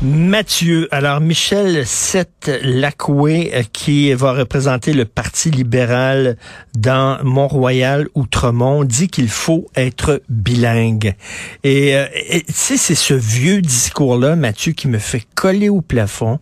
Mathieu, 0.00 0.86
alors 0.92 1.20
Michel 1.20 1.84
Sette-Lacoué 1.84 3.50
euh, 3.52 3.62
qui 3.72 4.12
va 4.14 4.30
représenter 4.30 4.92
le 4.92 5.04
Parti 5.04 5.50
libéral 5.50 6.36
dans 6.76 7.18
Mont-Royal 7.24 8.06
Outremont 8.14 8.84
dit 8.84 9.08
qu'il 9.08 9.28
faut 9.28 9.66
être 9.74 10.22
bilingue. 10.28 11.16
Et 11.64 11.96
euh, 11.96 12.06
tu 12.46 12.52
sais 12.52 12.76
c'est 12.76 12.94
ce 12.94 13.12
vieux 13.12 13.60
discours 13.60 14.16
là 14.16 14.36
Mathieu 14.36 14.70
qui 14.70 14.86
me 14.86 14.98
fait 14.98 15.26
coller 15.34 15.68
au 15.68 15.80
plafond 15.80 16.38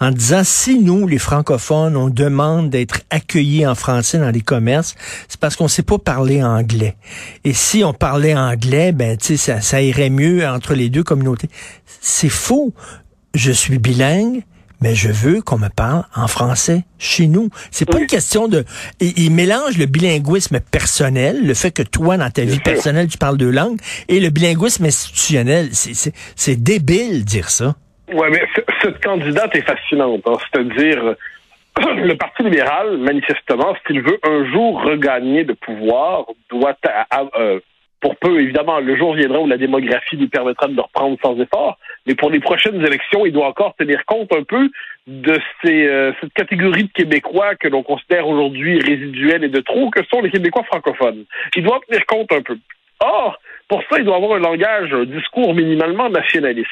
en 0.00 0.10
disant 0.10 0.42
si 0.44 0.78
nous 0.78 1.06
les 1.06 1.18
francophones 1.18 1.96
on 1.96 2.10
demande 2.10 2.68
d'être 2.68 3.00
accueillis 3.08 3.66
en 3.66 3.74
français 3.74 4.18
dans 4.18 4.30
les 4.30 4.42
commerces, 4.42 4.96
c'est 5.28 5.40
parce 5.40 5.56
qu'on 5.56 5.68
sait 5.68 5.82
pas 5.82 5.96
parler 5.96 6.42
anglais. 6.42 6.94
Et 7.44 7.54
si 7.54 7.84
on 7.84 7.94
parlait 7.94 8.36
anglais, 8.36 8.92
ben 8.92 9.16
tu 9.16 9.38
sais 9.38 9.54
ça, 9.54 9.60
ça 9.62 9.80
irait 9.80 10.10
mieux 10.10 10.46
entre 10.46 10.74
les 10.74 10.90
deux 10.90 11.04
communautés. 11.04 11.48
C'est 12.02 12.28
faux 12.28 12.74
je 13.38 13.52
suis 13.52 13.78
bilingue, 13.78 14.42
mais 14.82 14.94
je 14.94 15.08
veux 15.08 15.40
qu'on 15.40 15.58
me 15.58 15.68
parle 15.68 16.02
en 16.14 16.26
français 16.26 16.82
chez 16.98 17.28
nous. 17.28 17.48
C'est 17.70 17.88
pas 17.88 18.00
une 18.00 18.06
question 18.06 18.48
de. 18.48 18.64
Il, 19.00 19.32
mélange 19.32 19.78
le 19.78 19.86
bilinguisme 19.86 20.58
personnel, 20.60 21.46
le 21.46 21.54
fait 21.54 21.70
que 21.70 21.82
toi, 21.82 22.16
dans 22.16 22.30
ta 22.30 22.42
vie 22.42 22.58
personnelle, 22.58 23.08
tu 23.08 23.16
parles 23.16 23.38
deux 23.38 23.50
langues, 23.50 23.78
et 24.08 24.20
le 24.20 24.30
bilinguisme 24.30 24.84
institutionnel. 24.84 25.68
C'est 25.72 26.62
débile 26.62 27.24
dire 27.24 27.48
ça. 27.48 27.76
Oui, 28.12 28.26
mais 28.30 28.42
cette 28.82 29.02
candidate 29.02 29.54
est 29.54 29.62
fascinante. 29.62 30.22
Hein. 30.26 30.36
C'est-à-dire, 30.50 31.14
le 31.96 32.14
Parti 32.14 32.42
libéral, 32.42 32.98
manifestement, 32.98 33.74
s'il 33.86 34.02
veut 34.02 34.18
un 34.24 34.50
jour 34.50 34.82
regagner 34.82 35.44
de 35.44 35.52
pouvoir, 35.52 36.24
doit 36.50 36.76
euh, 37.38 37.60
pour 38.00 38.16
peu, 38.16 38.40
évidemment, 38.40 38.78
le 38.80 38.96
jour 38.96 39.14
viendra 39.14 39.40
où 39.40 39.46
la 39.46 39.56
démographie 39.56 40.16
lui 40.16 40.28
permettra 40.28 40.68
de 40.68 40.76
le 40.76 40.82
reprendre 40.82 41.18
sans 41.22 41.38
effort, 41.40 41.78
mais 42.06 42.14
pour 42.14 42.30
les 42.30 42.40
prochaines 42.40 42.84
élections, 42.84 43.26
il 43.26 43.32
doit 43.32 43.48
encore 43.48 43.74
tenir 43.76 44.04
compte 44.06 44.32
un 44.32 44.44
peu 44.44 44.70
de 45.06 45.38
ces, 45.62 45.86
euh, 45.86 46.12
cette 46.20 46.32
catégorie 46.34 46.84
de 46.84 46.92
Québécois 46.92 47.54
que 47.56 47.66
l'on 47.66 47.82
considère 47.82 48.28
aujourd'hui 48.28 48.78
résiduelle 48.78 49.44
et 49.44 49.48
de 49.48 49.60
trop, 49.60 49.90
que 49.90 50.04
sont 50.04 50.20
les 50.20 50.30
Québécois 50.30 50.64
francophones. 50.64 51.24
Il 51.56 51.64
doit 51.64 51.80
tenir 51.88 52.04
compte 52.06 52.30
un 52.32 52.42
peu. 52.42 52.58
Or, 53.00 53.38
pour 53.68 53.82
ça, 53.90 53.98
il 53.98 54.04
doit 54.04 54.16
avoir 54.16 54.38
un 54.38 54.40
langage, 54.40 54.92
un 54.92 55.04
discours 55.04 55.54
minimalement 55.54 56.08
nationaliste. 56.08 56.68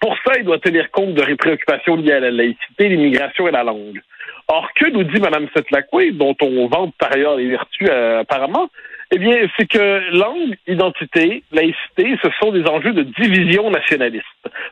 Pour 0.00 0.16
ça, 0.24 0.32
il 0.38 0.44
doit 0.44 0.58
tenir 0.58 0.90
compte 0.90 1.14
de 1.14 1.34
préoccupations 1.34 1.96
liées 1.96 2.12
à 2.12 2.20
la 2.20 2.30
laïcité, 2.30 2.88
l'immigration 2.88 3.48
et 3.48 3.52
la 3.52 3.64
langue. 3.64 4.00
Or, 4.48 4.68
que 4.74 4.88
nous 4.90 5.02
dit 5.04 5.20
Mme 5.20 5.48
Setlacoué, 5.54 6.12
dont 6.12 6.36
on 6.40 6.68
vante 6.68 6.94
par 6.98 7.12
ailleurs 7.12 7.36
les 7.36 7.48
vertus 7.48 7.88
euh, 7.90 8.20
apparemment, 8.20 8.68
eh 9.12 9.18
bien, 9.18 9.46
c'est 9.56 9.66
que 9.66 10.16
langue, 10.18 10.56
identité, 10.66 11.44
laïcité, 11.52 12.18
ce 12.22 12.28
sont 12.40 12.50
des 12.50 12.66
enjeux 12.66 12.92
de 12.92 13.02
division 13.02 13.70
nationaliste. 13.70 14.24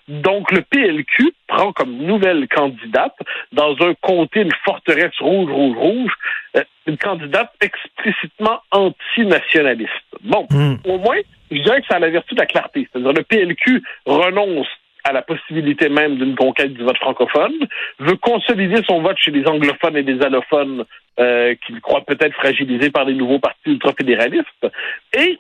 Donc, 0.09 0.51
le 0.51 0.63
PLQ 0.63 1.33
prend 1.47 1.73
comme 1.73 1.97
nouvelle 1.99 2.49
candidate, 2.49 3.15
dans 3.53 3.77
un 3.81 3.95
comté, 4.01 4.41
une 4.41 4.55
forteresse 4.65 5.17
rouge, 5.21 5.51
rouge, 5.51 5.77
rouge, 5.77 6.13
euh, 6.57 6.65
une 6.87 6.99
candidate 6.99 7.53
explicitement 7.61 8.61
antinationaliste. 8.73 9.91
Bon, 10.23 10.47
hmm. 10.51 10.77
au 10.85 10.99
moins, 10.99 11.21
je 11.51 11.63
dirais 11.63 11.81
que 11.81 11.87
ça 11.87 11.97
a 11.97 12.01
la 12.01 12.11
vertu 12.11 12.35
de 12.35 12.41
la 12.41 12.47
clarté. 12.47 12.89
C'est-à-dire, 12.91 13.13
le 13.13 13.23
PLQ 13.23 13.83
renonce 14.07 14.67
à 15.05 15.13
la 15.13 15.23
possibilité 15.23 15.89
même 15.89 16.17
d'une 16.17 16.35
conquête 16.35 16.73
du 16.73 16.83
vote 16.83 16.97
francophone, 16.97 17.55
veut 17.99 18.17
consolider 18.17 18.83
son 18.89 19.03
vote 19.03 19.19
chez 19.19 19.31
les 19.31 19.47
anglophones 19.47 19.97
et 19.97 20.03
les 20.03 20.23
allophones 20.23 20.85
euh, 21.21 21.55
qu'il 21.67 21.81
croit 21.81 22.05
peut-être 22.05 22.35
fragilisés 22.35 22.91
par 22.91 23.05
les 23.05 23.15
nouveaux 23.15 23.39
partis 23.39 23.71
ultra-fédéralistes, 23.71 24.67
et 25.17 25.39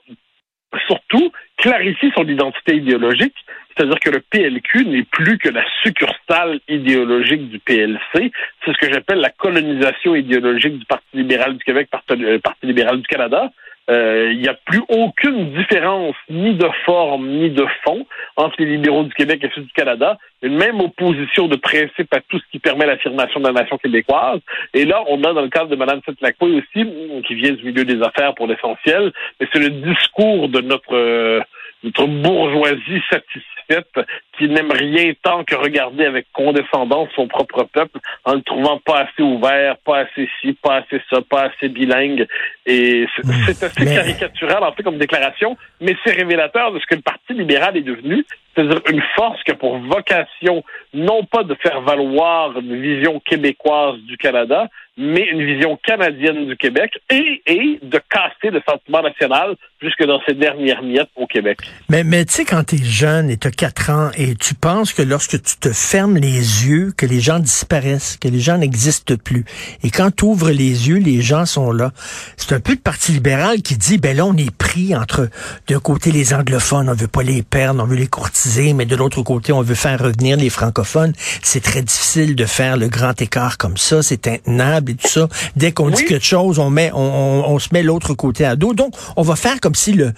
surtout 0.86 1.32
clarifie 1.56 2.12
son 2.14 2.26
identité 2.28 2.76
idéologique, 2.76 3.34
c'est-à-dire 3.76 3.98
que 4.00 4.10
le 4.10 4.20
PLQ 4.20 4.86
n'est 4.86 5.02
plus 5.04 5.38
que 5.38 5.48
la 5.48 5.64
succursale 5.82 6.60
idéologique 6.68 7.48
du 7.48 7.58
PLC. 7.58 8.30
C'est 8.64 8.72
ce 8.72 8.78
que 8.78 8.92
j'appelle 8.92 9.18
la 9.18 9.30
colonisation 9.30 10.14
idéologique 10.14 10.78
du 10.78 10.84
Parti 10.84 11.06
libéral 11.14 11.56
du 11.56 11.64
Québec, 11.64 11.88
Parti, 11.90 12.12
euh, 12.12 12.38
Parti 12.38 12.66
libéral 12.66 13.00
du 13.00 13.06
Canada. 13.06 13.50
Euh, 13.90 14.30
il 14.32 14.40
n'y 14.40 14.48
a 14.48 14.54
plus 14.54 14.80
aucune 14.88 15.52
différence 15.52 16.16
ni 16.30 16.54
de 16.54 16.68
forme 16.86 17.28
ni 17.28 17.50
de 17.50 17.66
fond 17.84 18.06
entre 18.36 18.54
les 18.58 18.66
libéraux 18.66 19.02
du 19.02 19.12
Québec 19.12 19.40
et 19.42 19.50
ceux 19.54 19.60
du 19.60 19.72
Canada. 19.72 20.16
Une 20.42 20.56
même 20.56 20.80
opposition 20.80 21.48
de 21.48 21.56
principe 21.56 22.12
à 22.14 22.20
tout 22.20 22.38
ce 22.38 22.44
qui 22.50 22.58
permet 22.58 22.86
l'affirmation 22.86 23.40
de 23.40 23.46
la 23.46 23.52
nation 23.52 23.76
québécoise. 23.76 24.40
Et 24.72 24.86
là, 24.86 25.02
on 25.08 25.22
a 25.24 25.34
dans 25.34 25.42
le 25.42 25.48
cadre 25.48 25.68
de 25.68 25.76
Mme 25.76 26.00
Setlacqua 26.06 26.46
aussi, 26.46 26.86
qui 27.26 27.34
vient 27.34 27.52
du 27.52 27.64
milieu 27.64 27.84
des 27.84 28.02
affaires 28.02 28.34
pour 28.34 28.46
l'essentiel, 28.46 29.12
mais 29.38 29.48
c'est 29.52 29.60
le 29.60 29.70
discours 29.70 30.48
de 30.48 30.60
notre 30.60 30.94
euh, 30.94 31.40
notre 31.84 32.06
bourgeoisie 32.06 33.00
satisfaite 33.10 34.00
qui 34.36 34.48
n'aime 34.48 34.72
rien 34.72 35.12
tant 35.22 35.44
que 35.44 35.54
regarder 35.54 36.04
avec 36.04 36.26
condescendance 36.32 37.08
son 37.14 37.28
propre 37.28 37.64
peuple 37.64 37.98
en 38.24 38.34
le 38.34 38.42
trouvant 38.42 38.78
pas 38.78 39.02
assez 39.02 39.22
ouvert, 39.22 39.76
pas 39.84 40.00
assez 40.00 40.28
ci, 40.40 40.54
pas 40.54 40.76
assez 40.76 41.00
ça, 41.10 41.20
pas 41.22 41.44
assez 41.44 41.68
bilingue. 41.68 42.26
Et 42.66 43.06
c'est 43.14 43.24
hmm. 43.24 43.66
assez 43.66 43.84
caricatural 43.84 44.64
en 44.64 44.72
fait 44.72 44.82
comme 44.82 44.98
déclaration, 44.98 45.56
mais 45.80 45.94
c'est 46.04 46.12
révélateur 46.12 46.72
de 46.72 46.80
ce 46.80 46.86
que 46.86 46.96
le 46.96 47.02
Parti 47.02 47.34
libéral 47.34 47.76
est 47.76 47.82
devenu, 47.82 48.24
c'est-à-dire 48.54 48.80
une 48.90 49.02
force 49.16 49.42
qui 49.44 49.50
a 49.50 49.54
pour 49.54 49.78
vocation 49.78 50.62
non 50.92 51.24
pas 51.24 51.42
de 51.42 51.54
faire 51.56 51.80
valoir 51.82 52.58
une 52.58 52.80
vision 52.80 53.20
québécoise 53.20 53.98
du 54.06 54.16
Canada, 54.16 54.68
mais 54.96 55.26
une 55.28 55.44
vision 55.44 55.76
canadienne 55.84 56.46
du 56.46 56.56
Québec 56.56 56.92
et, 57.10 57.42
et 57.46 57.80
de 57.82 58.00
casser 58.08 58.50
le 58.50 58.62
sentiment 58.68 59.02
national 59.02 59.56
jusque 59.80 60.04
dans 60.06 60.20
ces 60.26 60.34
dernières 60.34 60.82
miettes 60.82 61.10
au 61.16 61.26
Québec. 61.26 61.58
Mais, 61.88 62.04
mais 62.04 62.24
tu 62.24 62.34
sais, 62.34 62.44
quand 62.44 62.62
tu 62.64 62.76
es 62.76 62.84
jeune 62.84 63.28
et 63.28 63.36
tu 63.36 63.48
as 63.48 63.50
4 63.50 63.90
ans 63.90 64.10
et 64.16 64.36
tu 64.36 64.54
penses 64.54 64.92
que 64.92 65.02
lorsque 65.02 65.42
tu 65.42 65.56
te 65.58 65.72
fermes 65.72 66.16
les 66.16 66.66
yeux, 66.66 66.92
que 66.96 67.06
les 67.06 67.20
gens 67.20 67.40
disparaissent, 67.40 68.16
que 68.16 68.28
les 68.28 68.38
gens 68.38 68.58
n'existent 68.58 69.16
plus. 69.16 69.44
Et 69.82 69.90
quand 69.90 70.14
tu 70.14 70.24
ouvres 70.24 70.50
les 70.50 70.88
yeux, 70.88 70.98
les 70.98 71.20
gens 71.22 71.44
sont 71.44 71.72
là. 71.72 71.90
C'est 72.36 72.54
un 72.54 72.60
peu 72.60 72.72
le 72.72 72.78
Parti 72.78 73.12
libéral 73.12 73.62
qui 73.62 73.76
dit, 73.76 73.98
ben 73.98 74.16
là, 74.16 74.24
on 74.24 74.36
est 74.36 74.54
pris 74.54 74.94
entre, 74.94 75.28
d'un 75.68 75.80
côté, 75.80 76.12
les 76.12 76.34
anglophones, 76.34 76.88
on 76.88 76.94
veut 76.94 77.08
pas 77.08 77.22
les 77.22 77.42
perdre, 77.42 77.82
on 77.82 77.86
veut 77.86 77.96
les 77.96 78.06
courtiser, 78.06 78.43
mais 78.74 78.86
de 78.86 78.96
l'autre 78.96 79.22
côté, 79.22 79.52
on 79.52 79.62
veut 79.62 79.74
faire 79.74 80.00
revenir 80.00 80.36
les 80.36 80.50
francophones. 80.50 81.12
C'est 81.42 81.62
très 81.62 81.82
difficile 81.82 82.36
de 82.36 82.44
faire 82.44 82.76
le 82.76 82.88
grand 82.88 83.20
écart 83.20 83.58
comme 83.58 83.76
ça, 83.76 84.02
c'est 84.02 84.26
intenable 84.26 84.92
et 84.92 84.94
tout 84.94 85.08
ça. 85.08 85.28
Dès 85.56 85.72
qu'on 85.72 85.90
dit 85.90 86.04
quelque 86.04 86.24
chose, 86.24 86.58
on 86.58 86.70
met, 86.70 86.90
on, 86.92 87.44
on, 87.46 87.58
se 87.58 87.68
met 87.72 87.82
l'autre 87.82 88.14
côté 88.14 88.44
à 88.44 88.56
dos. 88.56 88.74
Donc, 88.74 88.94
on 89.16 89.22
va 89.22 89.36
faire 89.36 89.60
comme 89.60 89.74
si 89.74 89.92
le, 89.92 90.12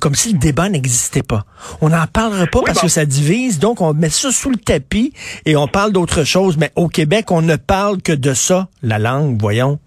comme 0.00 0.14
si 0.14 0.32
le 0.32 0.38
débat 0.38 0.68
n'existait 0.68 1.22
pas. 1.22 1.44
On 1.80 1.88
n'en 1.88 2.06
parlera 2.06 2.46
pas 2.46 2.60
parce 2.64 2.80
que 2.80 2.88
ça 2.88 3.04
divise. 3.04 3.58
Donc, 3.58 3.80
on 3.80 3.94
met 3.94 4.10
ça 4.10 4.30
sous 4.30 4.50
le 4.50 4.56
tapis 4.56 5.12
et 5.44 5.56
on 5.56 5.68
parle 5.68 5.92
d'autre 5.92 6.24
chose. 6.24 6.56
Mais 6.56 6.70
au 6.76 6.88
Québec, 6.88 7.30
on 7.30 7.42
ne 7.42 7.56
parle 7.56 8.00
que 8.02 8.12
de 8.12 8.34
ça, 8.34 8.68
la 8.82 8.98
langue, 8.98 9.40
voyons. 9.40 9.78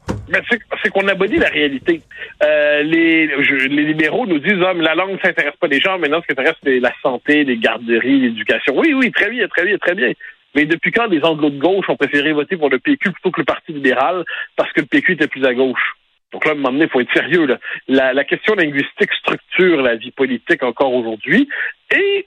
C'est 0.84 0.90
qu'on 0.90 1.08
abonne 1.08 1.36
la 1.36 1.50
réalité. 1.50 2.02
Euh, 2.44 2.84
les, 2.84 3.28
les 3.28 3.84
libéraux 3.84 4.26
nous 4.26 4.40
disent, 4.40 4.62
ah, 4.66 4.74
mais 4.74 4.84
la 4.84 4.96
langue, 4.96 5.20
ça 5.22 5.30
intéresse 5.30 5.56
pas 5.60 5.68
les 5.68 5.80
gens. 5.80 6.00
Maintenant, 6.00 6.22
ce 6.22 6.28
qui 6.28 6.40
intéresse, 6.40 6.58
c'est 6.64 6.80
la 6.80 6.94
santé, 7.02 7.44
les 7.44 7.58
garderies, 7.58 8.20
l'éducation. 8.20 8.78
Oui, 8.78 8.94
oui, 8.94 9.12
très 9.12 9.30
bien, 9.30 9.48
très 9.48 9.66
bien, 9.66 9.78
très 9.78 9.94
bien. 9.94 10.12
Mais 10.56 10.66
depuis 10.66 10.92
quand 10.92 11.08
les 11.08 11.24
anglo 11.24 11.50
de 11.50 11.60
gauche 11.60 11.90
ont 11.90 11.98
préféré 11.98 12.32
voter 12.32 12.58
pour 12.58 12.70
le 12.70 12.80
PQ 12.80 13.12
plutôt 13.12 13.32
que 13.32 13.42
le 13.42 13.46
Parti 13.46 13.74
libéral 13.74 14.24
parce 14.56 14.72
que 14.72 14.82
le 14.82 14.88
PQ 14.88 15.14
était 15.14 15.28
plus 15.28 15.46
à 15.46 15.54
gauche? 15.54 15.96
Donc 16.32 16.46
là, 16.46 16.52
à 16.52 16.54
un 16.54 16.58
moment 16.58 16.72
donné, 16.72 16.86
il 16.86 16.90
faut 16.90 17.02
être 17.02 17.14
sérieux. 17.14 17.46
Là. 17.46 17.60
La, 17.88 18.14
la 18.14 18.24
question 18.24 18.56
linguistique 18.56 19.14
structure 19.20 19.82
la 19.82 19.96
vie 19.96 20.12
politique 20.12 20.64
encore 20.64 20.94
aujourd'hui. 20.94 21.48
Et 21.96 22.26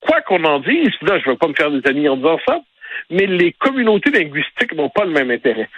quoi 0.00 0.20
qu'on 0.22 0.44
en 0.44 0.60
dise, 0.60 0.90
là, 1.02 1.18
je 1.18 1.26
ne 1.26 1.32
veux 1.32 1.36
pas 1.36 1.48
me 1.48 1.54
faire 1.54 1.70
des 1.70 1.86
amis 1.88 2.08
en 2.08 2.16
disant 2.16 2.38
ça, 2.46 2.60
mais 3.10 3.26
les 3.26 3.52
communautés 3.52 4.10
linguistiques 4.10 4.74
n'ont 4.74 4.90
pas 4.90 5.04
le 5.04 5.12
même 5.12 5.30
intérêt. 5.30 5.68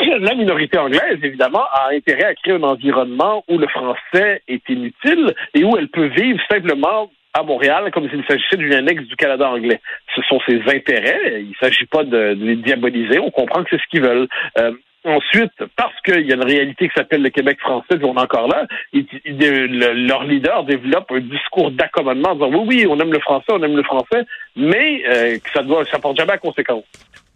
La 0.20 0.34
minorité 0.34 0.78
anglaise, 0.78 1.18
évidemment, 1.22 1.64
a 1.72 1.90
intérêt 1.92 2.24
à 2.24 2.34
créer 2.34 2.54
un 2.54 2.62
environnement 2.62 3.44
où 3.48 3.58
le 3.58 3.66
français 3.68 4.42
est 4.48 4.68
inutile 4.68 5.34
et 5.54 5.64
où 5.64 5.76
elle 5.76 5.88
peut 5.88 6.06
vivre 6.06 6.40
simplement 6.50 7.10
à 7.32 7.42
Montréal 7.42 7.90
comme 7.92 8.08
s'il 8.10 8.24
s'agissait 8.26 8.56
d'une 8.56 8.74
annexe 8.74 9.04
du 9.04 9.16
Canada 9.16 9.48
anglais. 9.48 9.80
Ce 10.16 10.22
sont 10.22 10.40
ses 10.46 10.60
intérêts. 10.62 11.42
Il 11.42 11.50
ne 11.50 11.54
s'agit 11.60 11.86
pas 11.86 12.04
de, 12.04 12.36
les 12.38 12.56
diaboliser. 12.56 13.18
On 13.18 13.30
comprend 13.30 13.62
que 13.62 13.70
c'est 13.70 13.80
ce 13.80 13.88
qu'ils 13.90 14.02
veulent. 14.02 14.28
Euh, 14.58 14.72
Ensuite, 15.02 15.64
parce 15.76 15.98
qu'il 16.04 16.26
y 16.26 16.32
a 16.32 16.34
une 16.34 16.44
réalité 16.44 16.86
qui 16.88 16.94
s'appelle 16.94 17.22
le 17.22 17.30
Québec 17.30 17.58
français, 17.58 17.96
on 18.02 18.16
est 18.16 18.20
encore 18.20 18.48
là, 18.48 18.66
leur 18.92 20.24
leader 20.24 20.64
développe 20.64 21.10
un 21.10 21.20
discours 21.20 21.70
d'accommodement 21.70 22.32
en 22.32 22.34
disant 22.34 22.50
oui, 22.50 22.64
oui, 22.66 22.86
on 22.86 23.00
aime 23.00 23.12
le 23.12 23.18
français, 23.20 23.46
on 23.48 23.62
aime 23.62 23.76
le 23.76 23.82
français, 23.82 24.26
mais 24.56 25.02
euh, 25.08 25.38
que 25.38 25.50
ça 25.54 25.62
doit, 25.62 25.86
ça 25.86 25.98
porte 25.98 26.18
jamais 26.18 26.34
à 26.34 26.38
conséquence. 26.38 26.84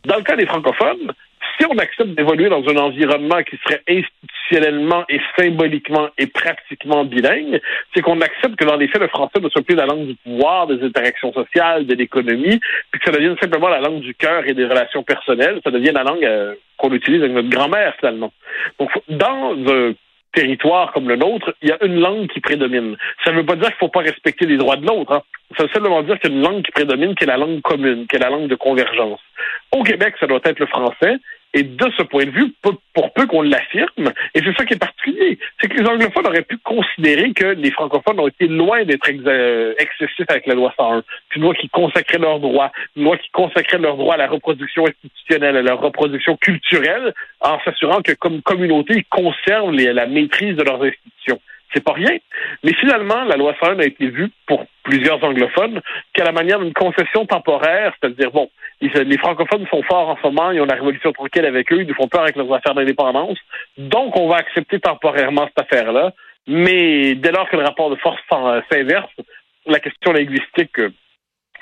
Dans 0.04 0.16
le 0.16 0.22
cas 0.22 0.36
des 0.36 0.44
francophones, 0.44 1.12
si 1.58 1.66
on 1.66 1.78
accepte 1.78 2.10
d'évoluer 2.10 2.48
dans 2.48 2.62
un 2.68 2.76
environnement 2.76 3.42
qui 3.42 3.58
serait 3.64 3.82
institutionnellement 3.88 5.04
et 5.08 5.20
symboliquement 5.38 6.08
et 6.18 6.26
pratiquement 6.26 7.04
bilingue, 7.04 7.60
c'est 7.94 8.02
qu'on 8.02 8.20
accepte 8.20 8.56
que 8.56 8.64
dans 8.64 8.76
les 8.76 8.88
faits, 8.88 9.00
le 9.00 9.08
français 9.08 9.40
ne 9.40 9.48
soit 9.48 9.62
plus 9.62 9.76
la 9.76 9.86
langue 9.86 10.06
du 10.06 10.14
pouvoir, 10.16 10.66
des 10.66 10.82
interactions 10.82 11.32
sociales, 11.32 11.86
de 11.86 11.94
l'économie, 11.94 12.60
puis 12.90 13.00
que 13.00 13.04
ça 13.04 13.12
devienne 13.12 13.36
simplement 13.40 13.68
la 13.68 13.80
langue 13.80 14.00
du 14.00 14.14
cœur 14.14 14.46
et 14.46 14.54
des 14.54 14.64
relations 14.64 15.02
personnelles. 15.02 15.60
Ça 15.64 15.70
devient 15.70 15.92
la 15.94 16.04
langue 16.04 16.24
euh, 16.24 16.54
qu'on 16.76 16.92
utilise 16.92 17.22
avec 17.22 17.34
notre 17.34 17.50
grand-mère, 17.50 17.94
finalement. 17.98 18.32
Donc, 18.78 18.90
dans 19.08 19.54
un 19.68 19.94
territoire 20.34 20.92
comme 20.92 21.08
le 21.08 21.16
nôtre, 21.16 21.54
il 21.62 21.68
y 21.68 21.72
a 21.72 21.82
une 21.84 22.00
langue 22.00 22.28
qui 22.28 22.40
prédomine. 22.40 22.96
Ça 23.24 23.32
ne 23.32 23.36
veut 23.36 23.46
pas 23.46 23.54
dire 23.54 23.68
qu'il 23.68 23.76
ne 23.76 23.78
faut 23.78 23.88
pas 23.88 24.00
respecter 24.00 24.46
les 24.46 24.56
droits 24.56 24.76
de 24.76 24.86
l'autre. 24.86 25.12
Hein. 25.12 25.22
Ça 25.56 25.64
veut 25.64 25.70
simplement 25.72 26.02
dire 26.02 26.18
qu'il 26.18 26.30
y 26.30 26.34
a 26.34 26.36
une 26.36 26.42
langue 26.42 26.62
qui 26.62 26.72
prédomine, 26.72 27.14
qui 27.14 27.24
est 27.24 27.28
la 27.28 27.36
langue 27.36 27.60
commune, 27.62 28.06
qui 28.06 28.16
est 28.16 28.18
la 28.18 28.30
langue 28.30 28.48
de 28.48 28.56
convergence. 28.56 29.20
Au 29.72 29.82
Québec, 29.82 30.14
ça 30.18 30.26
doit 30.26 30.40
être 30.44 30.58
le 30.58 30.66
français. 30.66 31.16
Et 31.56 31.62
de 31.62 31.90
ce 31.96 32.02
point 32.02 32.24
de 32.24 32.30
vue, 32.30 32.52
pour 32.60 33.12
peu 33.12 33.26
qu'on 33.26 33.42
l'affirme, 33.42 34.12
et 34.34 34.40
c'est 34.40 34.56
ça 34.56 34.64
qui 34.64 34.74
est 34.74 34.78
particulier, 34.78 35.38
c'est 35.60 35.68
que 35.68 35.80
les 35.80 35.88
anglophones 35.88 36.26
auraient 36.26 36.42
pu 36.42 36.58
considérer 36.58 37.32
que 37.32 37.46
les 37.46 37.70
francophones 37.70 38.18
ont 38.18 38.26
été 38.26 38.48
loin 38.48 38.84
d'être 38.84 39.08
euh, 39.08 39.72
excessifs 39.78 40.26
avec 40.28 40.46
la 40.46 40.54
loi 40.54 40.74
101. 40.76 41.04
Une 41.36 41.42
loi 41.42 41.54
qui 41.54 41.68
consacrait 41.68 42.18
leurs 42.18 42.40
droits, 42.40 42.72
une 42.96 43.04
loi 43.04 43.16
qui 43.18 43.30
consacrait 43.30 43.78
leurs 43.78 43.96
droits 43.96 44.14
à 44.14 44.18
la 44.18 44.26
reproduction 44.26 44.84
institutionnelle, 44.86 45.56
à 45.56 45.62
la 45.62 45.74
reproduction 45.74 46.36
culturelle, 46.36 47.14
en 47.40 47.60
s'assurant 47.60 48.02
que 48.02 48.12
comme 48.12 48.42
communauté, 48.42 48.94
ils 48.96 49.04
conservent 49.04 49.70
la 49.70 50.06
maîtrise 50.06 50.56
de 50.56 50.64
leurs 50.64 50.82
institutions. 50.82 51.40
C'est 51.74 51.84
pas 51.84 51.92
rien. 51.92 52.16
Mais 52.62 52.72
finalement, 52.74 53.24
la 53.24 53.36
loi 53.36 53.54
101 53.60 53.78
a 53.80 53.84
été 53.84 54.08
vue 54.08 54.30
pour 54.46 54.64
plusieurs 54.84 55.22
anglophones 55.24 55.80
qu'à 56.12 56.24
la 56.24 56.32
manière 56.32 56.60
d'une 56.60 56.72
concession 56.72 57.26
temporaire, 57.26 57.92
c'est-à-dire, 58.00 58.30
bon, 58.30 58.48
les 58.80 59.18
francophones 59.18 59.66
sont 59.68 59.82
forts 59.82 60.10
en 60.10 60.16
ce 60.16 60.22
moment, 60.22 60.50
ils 60.50 60.60
ont 60.60 60.66
la 60.66 60.74
révolution 60.74 61.12
tranquille 61.12 61.44
avec 61.44 61.72
eux, 61.72 61.82
ils 61.82 61.88
nous 61.88 61.94
font 61.94 62.08
peur 62.08 62.22
avec 62.22 62.36
leurs 62.36 62.52
affaires 62.52 62.74
d'indépendance, 62.74 63.38
donc 63.78 64.16
on 64.16 64.28
va 64.28 64.36
accepter 64.36 64.78
temporairement 64.78 65.48
cette 65.48 65.66
affaire-là, 65.66 66.12
mais 66.46 67.14
dès 67.14 67.32
lors 67.32 67.48
que 67.48 67.56
le 67.56 67.64
rapport 67.64 67.90
de 67.90 67.96
force 67.96 68.20
s'inverse, 68.70 69.10
la 69.66 69.80
question 69.80 70.12
linguistique 70.12 70.78
euh, 70.78 70.90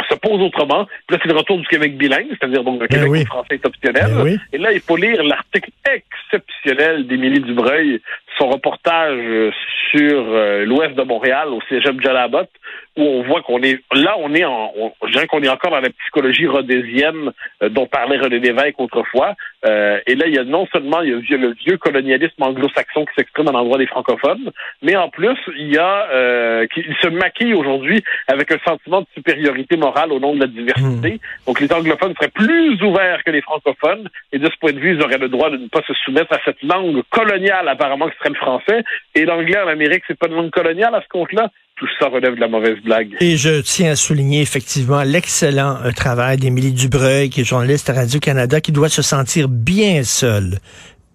se 0.09 0.15
pose 0.17 0.41
autrement. 0.41 0.87
Puis 1.07 1.17
là, 1.17 1.19
c'est 1.23 1.31
le 1.31 1.37
retour 1.37 1.59
du 1.59 1.67
Québec 1.67 1.97
bilingue, 1.97 2.29
c'est-à-dire 2.31 2.65
donc 2.65 2.81
le 2.81 2.89
ben 2.89 3.05
Québec 3.05 3.27
français 3.27 3.55
est 3.55 3.67
optionnel. 3.67 4.11
Ben 4.15 4.39
Et 4.53 4.59
là, 4.59 4.73
il 4.73 4.81
faut 4.81 4.97
lire 4.97 5.23
l'article 5.23 5.71
exceptionnel 5.85 7.07
d'Émilie 7.07 7.41
Dubreuil, 7.41 8.01
son 8.39 8.49
reportage 8.49 9.19
euh, 9.19 9.51
sur 9.91 10.25
euh, 10.29 10.65
l'ouest 10.65 10.95
de 10.95 11.03
Montréal, 11.03 11.49
au 11.49 11.61
cégep 11.69 12.01
Jalabot, 12.01 12.49
où 12.97 13.03
on 13.03 13.23
voit 13.23 13.43
qu'on 13.43 13.63
est 13.63 13.81
là, 13.93 14.17
on 14.19 14.35
est 14.35 14.45
en, 14.45 14.73
je 15.07 15.13
dirais 15.13 15.27
qu'on 15.27 15.43
est 15.43 15.49
encore 15.49 15.71
dans 15.71 15.81
la 15.81 15.91
psychologie 15.91 16.47
rhodésienne 16.47 17.33
euh, 17.63 17.69
dont 17.69 17.87
parlait 17.87 18.19
René 18.19 18.39
Lévesque 18.39 18.79
autrefois. 18.79 19.35
et 19.65 20.15
là, 20.15 20.27
il 20.27 20.35
y 20.35 20.39
a 20.39 20.45
non 20.45 20.67
seulement 20.73 21.01
il 21.03 21.11
y 21.29 21.35
a 21.35 21.37
le 21.37 21.55
vieux 21.65 21.77
colonialisme 21.77 22.43
anglo-saxon 22.43 23.05
qui 23.07 23.15
s'exprime 23.17 23.49
à 23.49 23.53
l'endroit 23.53 23.79
des 23.79 23.87
francophones, 23.87 24.51
mais 24.83 24.97
en 24.97 25.09
plus, 25.09 25.39
il 25.57 25.73
y 25.73 25.79
a 25.79 26.67
qui 26.67 26.83
se 27.01 27.09
maquille 27.09 27.55
aujourd'hui 27.55 28.03
avec 28.29 28.51
un 28.51 28.59
sentiment 28.67 29.03
de 29.03 29.07
supériorité 29.15 29.77
morale 29.77 30.13
au 30.13 30.21
nom 30.21 30.35
de 30.35 30.41
la 30.41 30.47
diversité. 30.47 31.15
Hmm. 31.15 31.47
Donc, 31.47 31.61
les 31.61 31.73
anglophones 31.73 32.15
seraient 32.15 32.29
plus 32.29 32.83
ouverts 32.83 33.23
que 33.25 33.31
les 33.31 33.43
francophones, 33.43 34.09
et 34.33 34.39
de 34.39 34.47
ce 34.47 34.57
point 34.59 34.73
de 34.73 34.81
vue, 34.81 34.97
ils 34.97 35.03
auraient 35.03 35.19
le 35.19 35.29
droit 35.29 35.51
de 35.51 35.59
ne 35.59 35.69
pas 35.69 35.83
se 35.87 35.95
soumettre 36.05 36.33
à 36.33 36.41
cette 36.45 36.63
langue 36.63 37.03
coloniale 37.11 37.69
apparemment 37.69 38.09
qui 38.09 38.17
serait 38.23 38.31
le 38.31 38.37
français. 38.37 38.85
Et 39.15 39.25
l'anglais 39.25 39.59
en 39.59 39.69
Amérique, 39.69 40.05
c'est 40.07 40.19
pas 40.19 40.29
une 40.29 40.35
langue 40.35 40.51
coloniale 40.51 40.95
à 40.95 41.03
ce 41.03 41.09
compte-là 41.09 41.51
tout 41.77 41.89
ça 41.99 42.09
relève 42.09 42.37
de 42.37 42.41
la 42.41 42.49
mauvaise 42.49 42.79
blague. 42.85 43.17
Et 43.21 43.37
je 43.37 43.61
tiens 43.61 43.93
à 43.93 43.97
souligner 43.97 44.41
effectivement 44.41 45.03
l'excellent 45.03 45.79
euh, 45.85 45.91
travail 45.91 46.37
d'Émilie 46.37 46.73
Dubreuil, 46.73 47.29
qui 47.29 47.41
est 47.41 47.45
journaliste 47.45 47.91
à 47.91 47.95
Radio-Canada, 47.95 48.61
qui 48.61 48.71
doit 48.71 48.89
se 48.89 49.03
sentir 49.03 49.49
bien 49.49 50.05
seule 50.05 50.59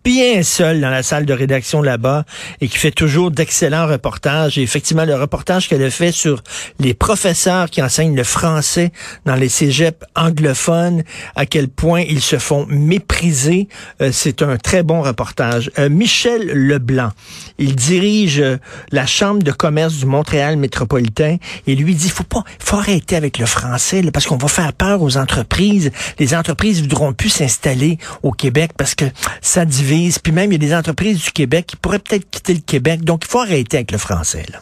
bien 0.07 0.41
seul 0.41 0.79
dans 0.79 0.89
la 0.89 1.03
salle 1.03 1.25
de 1.25 1.33
rédaction 1.33 1.81
là-bas 1.81 2.23
et 2.61 2.69
qui 2.69 2.77
fait 2.77 2.91
toujours 2.91 3.29
d'excellents 3.29 3.87
reportages. 3.87 4.57
Et 4.57 4.61
effectivement, 4.61 5.03
le 5.03 5.15
reportage 5.15 5.67
qu'elle 5.67 5.83
a 5.83 5.89
fait 5.89 6.13
sur 6.13 6.43
les 6.79 6.93
professeurs 6.93 7.69
qui 7.69 7.81
enseignent 7.81 8.15
le 8.15 8.23
français 8.23 8.93
dans 9.25 9.35
les 9.35 9.49
cégeps 9.49 9.99
anglophones, 10.15 11.03
à 11.35 11.45
quel 11.45 11.67
point 11.67 12.03
ils 12.07 12.21
se 12.21 12.37
font 12.37 12.65
mépriser, 12.69 13.67
euh, 14.01 14.11
c'est 14.13 14.41
un 14.43 14.55
très 14.55 14.81
bon 14.81 15.01
reportage. 15.01 15.71
Euh, 15.77 15.89
Michel 15.89 16.53
Leblanc, 16.53 17.11
il 17.57 17.75
dirige 17.75 18.39
euh, 18.39 18.55
la 18.93 19.05
Chambre 19.05 19.43
de 19.43 19.51
commerce 19.51 19.95
du 19.95 20.05
Montréal 20.05 20.55
métropolitain 20.55 21.35
et 21.67 21.75
lui 21.75 21.95
dit, 21.95 22.07
faut 22.07 22.23
pas, 22.23 22.45
faut 22.59 22.77
arrêter 22.77 23.17
avec 23.17 23.39
le 23.39 23.45
français 23.45 24.01
parce 24.13 24.25
qu'on 24.25 24.37
va 24.37 24.47
faire 24.47 24.71
peur 24.71 25.01
aux 25.01 25.17
entreprises. 25.17 25.91
Les 26.17 26.33
entreprises 26.33 26.79
voudront 26.81 27.11
plus 27.11 27.29
s'installer 27.29 27.97
au 28.23 28.31
Québec 28.31 28.71
parce 28.77 28.95
que 28.95 29.05
ça 29.41 29.65
divise 29.65 29.96
puis 30.23 30.33
même, 30.33 30.51
il 30.51 30.61
y 30.61 30.65
a 30.65 30.69
des 30.69 30.75
entreprises 30.75 31.23
du 31.23 31.31
Québec 31.31 31.67
qui 31.67 31.75
pourraient 31.77 31.99
peut-être 31.99 32.29
quitter 32.29 32.53
le 32.53 32.61
Québec. 32.65 33.01
Donc, 33.01 33.23
il 33.25 33.29
faut 33.29 33.39
arrêter 33.39 33.77
avec 33.77 33.91
le 33.91 33.97
français. 33.97 34.43
Là. 34.51 34.59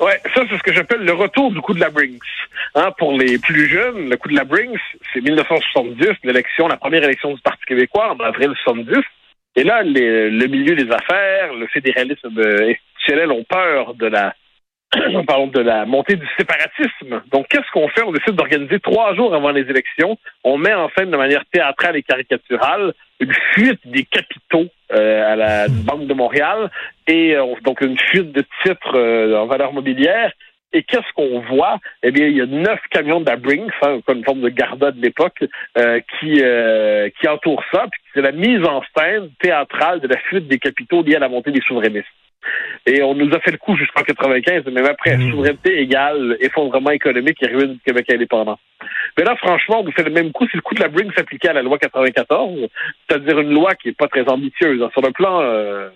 Oui, 0.00 0.12
ça, 0.34 0.42
c'est 0.48 0.58
ce 0.58 0.62
que 0.62 0.74
j'appelle 0.74 1.00
le 1.00 1.12
retour 1.12 1.50
du 1.52 1.60
coup 1.60 1.72
de 1.72 1.80
la 1.80 1.90
Brinks. 1.90 2.20
Hein, 2.74 2.92
pour 2.98 3.12
les 3.12 3.38
plus 3.38 3.66
jeunes, 3.68 4.10
le 4.10 4.16
coup 4.16 4.28
de 4.28 4.36
la 4.36 4.44
Brinks, 4.44 4.80
c'est 5.12 5.22
1970, 5.22 6.08
l'élection, 6.24 6.68
la 6.68 6.76
première 6.76 7.02
élection 7.02 7.32
du 7.32 7.40
Parti 7.40 7.64
québécois 7.66 8.14
en 8.14 8.22
avril 8.22 8.52
70. 8.62 8.96
Et 9.56 9.64
là, 9.64 9.82
le 9.82 10.46
milieu 10.48 10.74
des 10.74 10.90
affaires, 10.92 11.54
le 11.54 11.66
fédéralisme 11.68 12.28
institutionnel 12.38 13.32
ont 13.32 13.44
peur 13.44 13.94
de 13.94 14.06
la 14.06 14.34
parlons 15.26 15.48
de 15.48 15.60
la 15.60 15.84
montée 15.84 16.16
du 16.16 16.26
séparatisme. 16.38 17.22
Donc, 17.32 17.48
qu'est-ce 17.48 17.70
qu'on 17.72 17.88
fait? 17.88 18.02
On 18.02 18.12
décide 18.12 18.34
d'organiser 18.34 18.78
trois 18.80 19.14
jours 19.14 19.34
avant 19.34 19.50
les 19.50 19.62
élections. 19.62 20.16
On 20.44 20.58
met 20.58 20.74
en 20.74 20.88
scène 20.96 21.10
de 21.10 21.16
manière 21.16 21.44
théâtrale 21.52 21.96
et 21.96 22.02
caricaturale 22.02 22.92
une 23.20 23.32
fuite 23.54 23.80
des 23.84 24.04
capitaux 24.04 24.66
euh, 24.92 25.32
à 25.32 25.36
la 25.36 25.68
Banque 25.68 26.06
de 26.06 26.14
Montréal 26.14 26.70
et 27.06 27.34
euh, 27.34 27.54
donc 27.64 27.80
une 27.80 27.98
fuite 27.98 28.32
de 28.32 28.44
titres 28.62 28.94
euh, 28.94 29.36
en 29.38 29.46
valeur 29.46 29.72
mobilière. 29.72 30.32
Et 30.72 30.82
qu'est-ce 30.82 31.10
qu'on 31.14 31.40
voit? 31.40 31.78
Eh 32.02 32.10
bien, 32.10 32.26
il 32.26 32.36
y 32.36 32.40
a 32.42 32.46
neuf 32.46 32.80
camions 32.90 33.20
de 33.20 33.30
la 33.30 33.36
Brinks, 33.36 33.72
hein, 33.82 34.00
comme 34.04 34.18
une 34.18 34.24
forme 34.24 34.42
de 34.42 34.48
garda 34.50 34.90
de 34.90 35.00
l'époque, 35.00 35.42
qui, 36.18 36.42
qui 37.20 37.28
entourent 37.28 37.62
ça. 37.72 37.86
Puis 37.90 38.00
c'est 38.12 38.20
la 38.20 38.32
mise 38.32 38.62
en 38.66 38.82
scène 38.94 39.30
théâtrale 39.40 40.00
de 40.00 40.08
la 40.08 40.18
fuite 40.18 40.48
des 40.48 40.58
capitaux 40.58 41.02
liée 41.02 41.14
à 41.14 41.20
la 41.20 41.28
montée 41.28 41.52
des 41.52 41.62
souverainistes. 41.62 42.06
Et 42.86 43.02
on 43.02 43.14
nous 43.14 43.34
a 43.34 43.40
fait 43.40 43.50
le 43.50 43.58
coup 43.58 43.76
jusqu'en 43.76 44.02
95, 44.02 44.64
même 44.66 44.86
après, 44.86 45.16
mmh. 45.16 45.30
souveraineté 45.32 45.80
égale 45.80 46.36
effondrement 46.40 46.90
économique 46.90 47.42
et 47.42 47.48
ruine 47.48 47.74
du 47.74 47.80
Québec 47.80 48.06
indépendant. 48.12 48.58
Mais 49.18 49.24
là, 49.24 49.34
franchement, 49.36 49.80
on 49.80 49.84
nous 49.84 49.92
fait 49.92 50.04
le 50.04 50.10
même 50.10 50.30
coup, 50.30 50.46
c'est 50.46 50.56
le 50.56 50.62
coup 50.62 50.74
de 50.74 50.80
la 50.80 50.88
Bring 50.88 51.12
s'appliquer 51.12 51.48
à 51.48 51.52
la 51.52 51.62
loi 51.62 51.78
94, 51.78 52.68
c'est-à-dire 53.08 53.40
une 53.40 53.52
loi 53.52 53.74
qui 53.74 53.88
est 53.88 53.96
pas 53.96 54.06
très 54.06 54.28
ambitieuse. 54.28 54.80
Hein. 54.82 54.90
Sur 54.92 55.02
le 55.02 55.10
plan 55.10 55.40
euh, 55.42 55.88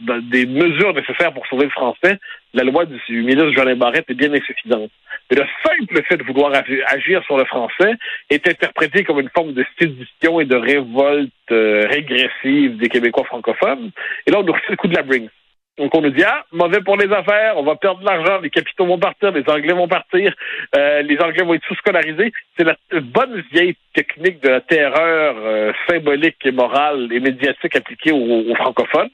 des 0.00 0.46
mesures 0.46 0.94
nécessaires 0.94 1.32
pour 1.32 1.46
sauver 1.46 1.64
le 1.64 1.70
français, 1.70 2.18
la 2.52 2.64
loi 2.64 2.84
du 2.84 3.22
ministre 3.22 3.52
Jean 3.52 3.76
Barrette 3.76 4.08
est 4.08 4.14
bien 4.14 4.32
insuffisante. 4.32 4.90
Mais 5.30 5.36
le 5.36 5.44
simple 5.64 6.04
fait 6.04 6.16
de 6.16 6.24
vouloir 6.24 6.52
agir 6.86 7.24
sur 7.24 7.38
le 7.38 7.44
français 7.44 7.94
est 8.30 8.46
interprété 8.46 9.04
comme 9.04 9.20
une 9.20 9.30
forme 9.34 9.52
de 9.52 9.64
sédition 9.80 10.40
et 10.40 10.44
de 10.44 10.56
révolte 10.56 11.32
euh, 11.50 11.86
régressive 11.88 12.76
des 12.76 12.88
Québécois 12.88 13.24
francophones. 13.24 13.90
Et 14.26 14.30
là, 14.30 14.38
on 14.40 14.42
nous 14.42 14.52
refait 14.52 14.70
le 14.70 14.76
coup 14.76 14.88
de 14.88 14.94
la 14.94 15.02
Bring. 15.02 15.28
Donc 15.76 15.92
on 15.94 16.02
nous 16.02 16.10
dit 16.10 16.22
ah 16.22 16.44
mauvais 16.52 16.80
pour 16.80 16.96
les 16.96 17.12
affaires, 17.12 17.56
on 17.56 17.64
va 17.64 17.74
perdre 17.74 18.00
de 18.00 18.04
l'argent, 18.04 18.38
les 18.40 18.50
capitaux 18.50 18.86
vont 18.86 18.98
partir, 18.98 19.32
les 19.32 19.42
Anglais 19.48 19.72
vont 19.72 19.88
partir, 19.88 20.32
euh, 20.76 21.02
les 21.02 21.18
Anglais 21.18 21.44
vont 21.44 21.54
être 21.54 21.66
sous-scolarisés. 21.66 22.32
C'est 22.56 22.64
la 22.64 22.76
bonne 23.00 23.42
vieille 23.52 23.76
technique 23.92 24.40
de 24.40 24.50
la 24.50 24.60
terreur 24.60 25.34
euh, 25.36 25.72
symbolique 25.88 26.36
et 26.44 26.52
morale 26.52 27.08
et 27.12 27.18
médiatique 27.18 27.74
appliquée 27.74 28.12
aux, 28.12 28.54
francophones. 28.54 29.10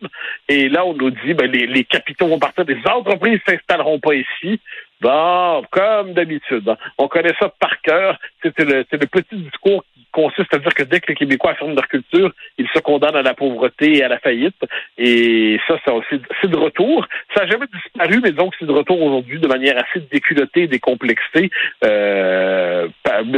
Et 0.48 0.68
là 0.68 0.84
on 0.84 0.92
nous 0.92 1.10
dit 1.10 1.32
ben, 1.32 1.50
les, 1.50 1.66
les 1.66 1.84
capitaux 1.84 2.26
vont 2.26 2.38
partir, 2.38 2.64
les 2.68 2.76
entreprises 2.84 3.40
s'installeront 3.46 3.98
pas 3.98 4.14
ici. 4.14 4.60
Bon, 5.00 5.62
comme 5.70 6.12
d'habitude, 6.12 6.68
hein. 6.68 6.76
on 6.98 7.08
connaît 7.08 7.34
ça 7.40 7.48
par 7.58 7.80
cœur. 7.80 8.18
C'est 8.42 8.58
le, 8.58 8.84
le 8.90 9.06
petit 9.06 9.36
discours 9.36 9.82
qui 9.94 10.06
consiste 10.12 10.54
à 10.54 10.58
dire 10.58 10.74
que 10.74 10.82
dès 10.82 11.00
que 11.00 11.06
les 11.08 11.14
Québécois 11.14 11.52
affirment 11.52 11.74
leur 11.74 11.88
culture, 11.88 12.32
ils 12.58 12.68
se 12.74 12.78
condamnent 12.80 13.16
à 13.16 13.22
la 13.22 13.32
pauvreté 13.32 13.96
et 13.96 14.04
à 14.04 14.08
la 14.08 14.18
faillite. 14.18 14.62
Et 14.98 15.58
ça, 15.66 15.76
c'est 16.10 16.50
de 16.50 16.56
retour. 16.56 17.06
Ça 17.34 17.44
n'a 17.44 17.50
jamais 17.50 17.66
disparu, 17.72 18.20
mais 18.22 18.32
donc 18.32 18.54
c'est 18.58 18.66
de 18.66 18.72
retour 18.72 19.00
aujourd'hui 19.00 19.38
de 19.38 19.48
manière 19.48 19.76
assez 19.78 20.00
déculottée, 20.12 20.66
décomplexée, 20.66 21.50
euh, 21.84 22.88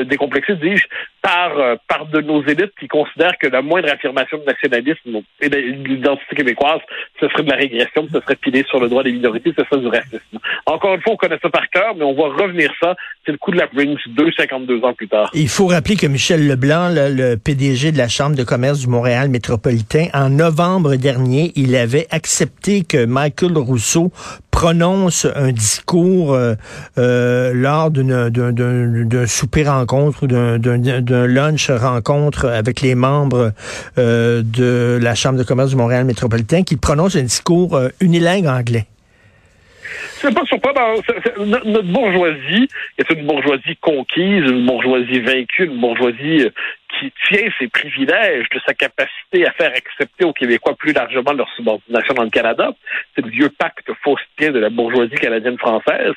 décomplexée, 0.05 0.57
dis-je, 0.57 0.87
par, 1.23 1.57
euh, 1.59 1.77
par 1.87 2.07
de 2.07 2.21
nos 2.21 2.43
élites 2.43 2.75
qui 2.79 2.89
considèrent 2.89 3.39
que 3.39 3.47
la 3.47 3.63
moindre 3.63 3.91
affirmation 3.93 4.39
de 4.39 4.45
nationalisme 4.45 5.23
et 5.41 5.49
d'identité 5.49 6.35
québécoise, 6.35 6.81
ce 7.21 7.29
serait 7.29 7.45
de 7.45 7.51
la 7.51 7.57
régression, 7.57 8.09
ce 8.13 8.21
serait 8.21 8.37
pilé 8.37 8.65
sur 8.65 8.81
le 8.81 8.89
droit 8.89 9.05
des 9.05 9.13
minorités, 9.13 9.53
ce 9.57 9.65
serait 9.65 9.81
du 9.81 9.87
racisme. 9.87 10.39
Encore 10.67 10.95
une 10.95 11.03
fois, 11.03 11.13
on 11.13 11.17
connaît 11.17 11.39
ça 11.41 11.51
par 11.53 11.69
cœur, 11.71 11.95
mais 11.97 12.05
on 12.05 12.15
va 12.15 12.35
revenir 12.43 12.71
ça. 12.83 12.95
C'est 13.25 13.31
le 13.33 13.39
coup 13.39 13.53
de 13.53 13.59
la 13.59 13.69
Brings, 13.73 13.97
deux, 14.17 14.31
52 14.37 14.83
ans 14.83 14.95
plus 14.95 15.07
tard. 15.09 15.31
Il 15.35 15.49
faut 15.49 15.69
rappeler 15.69 15.95
que 15.95 16.09
Michel 16.09 16.49
Leblanc, 16.49 16.89
le 16.93 17.37
PDG 17.37 17.93
de 17.93 17.99
la 17.99 18.09
Chambre 18.09 18.35
de 18.35 18.43
commerce 18.43 18.81
du 18.81 18.89
Montréal 18.89 19.29
métropolitain, 19.29 20.07
en 20.13 20.29
novembre 20.31 20.97
dernier, 20.97 21.53
il 21.55 21.77
avait 21.77 22.09
accepté 22.11 22.83
que 22.83 23.05
Michael 23.05 23.57
Rousseau 23.59 24.11
prononce 24.51 25.27
un 25.37 25.53
discours 25.53 26.35
euh, 26.35 26.55
euh, 26.99 27.53
lors 27.55 27.91
d'un- 27.91 29.27
souper 29.27 29.65
rencontre 29.65 30.25
ou 30.25 30.27
d'un- 30.27 30.59
d'un 30.59 30.79
d'un 31.01 31.27
lunch 31.27 31.71
rencontre 31.71 32.47
avec 32.49 32.81
les 32.81 32.95
membres 32.95 33.53
euh, 33.99 34.43
de 34.45 34.99
la 35.01 35.15
Chambre 35.15 35.39
de 35.39 35.45
commerce 35.45 35.71
du 35.71 35.77
Montréal 35.77 36.05
métropolitain, 36.05 36.63
qu'il 36.65 36.79
prononce 36.79 37.17
un 37.17 37.23
discours 37.23 37.77
euh, 37.77 37.89
unilingue 38.01 38.47
anglais. 38.47 38.87
C'est 39.93 40.35
pas 40.35 40.45
surprenant. 40.45 40.95
C'est- 41.07 41.37
no- 41.39 41.65
Notre 41.65 41.89
bourgeoisie 41.93 42.69
est 42.99 43.11
une 43.11 43.27
bourgeoisie 43.27 43.77
conquise, 43.81 44.45
une 44.51 44.67
bourgeoisie 44.67 45.21
vaincue, 45.21 45.65
une 45.67 45.81
bourgeoisie 45.81 46.45
euh, 46.45 46.51
qui 46.99 47.13
tient 47.29 47.49
ses 47.59 47.69
privilèges 47.69 48.49
de 48.55 48.61
sa 48.67 48.75
capacité 48.75 49.47
à 49.47 49.53
faire 49.53 49.73
accepter 49.75 50.25
aux 50.25 50.33
Québécois 50.33 50.75
plus 50.77 50.93
largement 50.93 51.33
leur 51.33 51.49
subordination 51.57 52.15
dans 52.15 52.25
le 52.25 52.31
Canada. 52.31 52.71
C'est 53.15 53.25
le 53.25 53.31
vieux 53.31 53.49
pacte 53.51 53.89
faustien 54.05 54.51
de 54.53 54.59
la 54.59 54.71
bourgeoisie 54.71 55.15
canadienne-française. 55.17 56.13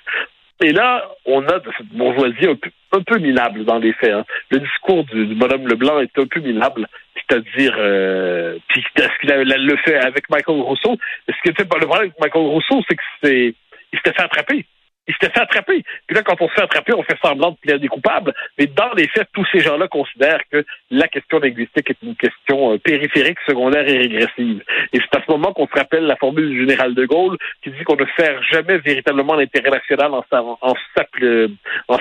Et 0.64 0.72
là, 0.72 1.10
on 1.26 1.44
a 1.48 1.60
cette 1.78 1.88
bourgeoisie 1.88 2.48
un 2.48 3.02
peu, 3.02 3.20
minable 3.20 3.66
dans 3.66 3.78
les 3.78 3.92
faits. 3.92 4.14
hein. 4.14 4.26
Le 4.52 4.60
discours 4.60 5.04
du, 5.04 5.26
du 5.26 5.36
bonhomme 5.36 5.68
Leblanc 5.68 6.00
est 6.00 6.18
un 6.18 6.26
peu 6.28 6.40
minable, 6.40 6.88
c'est-à-dire, 7.16 7.76
euh, 7.78 8.58
puis 8.70 8.82
ce 8.96 9.20
qu'il 9.20 9.30
le 9.30 9.76
fait 9.78 9.98
avec 9.98 10.30
Michael 10.30 10.62
Rousseau? 10.62 10.98
Ce 11.28 11.34
qui 11.44 11.50
était 11.50 11.66
pas 11.66 11.78
le 11.78 11.86
problème 11.88 12.08
avec 12.08 12.20
Michael 12.22 12.44
Rousseau, 12.46 12.82
c'est 12.88 12.96
que 12.96 13.04
c'est, 13.22 13.54
il 13.92 13.98
s'était 14.00 14.14
fait 14.14 14.24
attraper. 14.24 14.66
Il 15.08 15.14
s'était 15.14 15.30
fait 15.32 15.42
attraper. 15.42 15.84
Puis 16.08 16.16
là, 16.16 16.24
quand 16.24 16.42
on 16.42 16.48
se 16.50 16.54
fait 16.54 16.64
attraper, 16.64 16.94
on 16.96 17.04
fait 17.04 17.18
semblant 17.24 17.52
de 17.52 17.58
plaider 17.58 17.80
des 17.80 17.88
coupables. 17.88 18.34
Mais 18.58 18.66
dans 18.68 18.92
les 18.94 19.08
faits, 19.08 19.28
tous 19.34 19.46
ces 19.52 19.60
gens-là 19.60 19.88
considèrent 19.88 20.42
que 20.52 20.66
la 20.90 21.08
question 21.08 21.40
linguistique 21.40 21.90
est 21.90 21.98
une 22.02 22.16
question 22.16 22.74
euh, 22.74 22.78
périphérique, 22.80 23.38
secondaire 23.48 23.88
et 23.88 23.98
régressive. 23.98 24.64
Et 24.94 25.00
c'est 25.00 25.20
à 25.20 25.24
ce 25.26 25.32
moment 25.32 25.54
qu'on 25.54 25.68
se 25.68 25.74
rappelle 25.74 26.06
la 26.06 26.16
formule 26.16 26.50
du 26.50 26.60
général 26.62 26.96
de 26.96 27.06
Gaulle 27.06 27.38
qui 27.64 27.70
dit 27.70 27.84
qu'on 27.84 27.96
ne 27.96 28.06
sert 28.18 28.42
jamais 28.44 28.78
véritablement 28.80 29.36
l'intérêt 29.36 29.70
national 29.70 30.14
en, 30.14 30.24
sa- 30.32 30.42
en, 30.42 30.74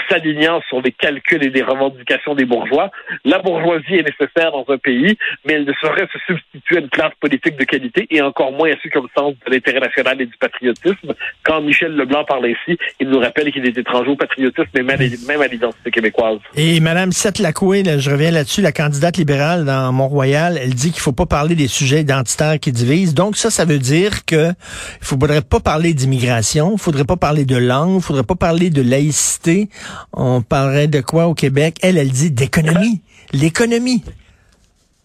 s'alignant 0.09 0.61
sur 0.69 0.81
les 0.83 0.93
calculs 0.93 1.45
et 1.45 1.51
les 1.51 1.63
revendications 1.63 2.35
des 2.35 2.45
bourgeois. 2.45 2.91
La 3.25 3.39
bourgeoisie 3.39 3.97
est 3.97 4.03
nécessaire 4.09 4.53
dans 4.53 4.65
un 4.69 4.79
pays, 4.79 5.17
mais 5.45 5.55
elle 5.55 5.65
ne 5.65 5.73
saurait 5.75 6.09
se 6.13 6.19
substituer 6.27 6.77
à 6.77 6.81
une 6.81 6.89
classe 6.89 7.15
politique 7.21 7.57
de 7.57 7.65
qualité 7.65 8.07
et 8.11 8.23
encore 8.23 8.53
moins 8.53 8.71
à 8.71 8.75
ceux 8.83 8.91
qui 8.91 8.99
le 8.99 9.09
sens 9.17 9.35
de 9.47 9.53
l'intérêt 9.53 9.81
national 9.81 10.21
et 10.21 10.27
du 10.27 10.37
patriotisme. 10.37 11.15
Quand 11.45 11.61
Michel 11.61 11.95
Leblanc 11.97 12.25
parle 12.25 12.47
ainsi, 12.47 12.79
il 13.01 13.09
nous 13.09 13.19
rappelle 13.19 13.53
qu'il 13.53 13.67
est 13.67 13.77
étranger 13.77 14.11
au 14.11 14.17
patriotisme 14.17 14.71
et 14.75 14.83
même, 14.83 15.41
à 15.41 15.47
l'identité 15.47 15.91
québécoise. 15.91 16.39
Et 16.57 16.81
Madame 16.81 17.13
Seth 17.13 17.39
Lacoué, 17.39 17.83
je 17.99 18.11
reviens 18.11 18.31
là-dessus, 18.31 18.61
la 18.61 18.73
candidate 18.73 19.17
libérale 19.17 19.65
dans 19.65 19.93
Mont-Royal, 19.93 20.59
elle 20.61 20.75
dit 20.75 20.91
qu'il 20.93 21.01
faut 21.01 21.13
pas 21.13 21.27
parler 21.27 21.55
des 21.55 21.69
sujets 21.69 22.01
identitaires 22.01 22.59
qui 22.61 22.73
divisent. 22.73 23.15
Donc 23.15 23.37
ça, 23.37 23.51
ça 23.51 23.65
veut 23.65 23.79
dire 23.79 24.25
que 24.25 24.51
il 24.51 25.07
faudrait 25.07 25.43
pas 25.43 25.61
parler 25.61 25.95
d'immigration, 25.95 26.73
il 26.75 26.81
faudrait 26.81 27.05
pas 27.05 27.17
parler 27.17 27.45
de 27.45 27.57
langue, 27.57 27.97
il 27.97 28.03
faudrait 28.03 28.23
pas 28.23 28.37
parler 28.37 28.71
de 28.71 28.83
laïcité. 28.83 29.69
On 30.13 30.43
parlerait 30.43 30.89
de 30.89 31.01
quoi 31.01 31.27
au 31.27 31.35
Québec? 31.35 31.77
Elle, 31.83 31.99
elle 31.99 32.11
dit 32.11 32.31
d'économie, 32.31 33.03
l'économie. 33.33 34.03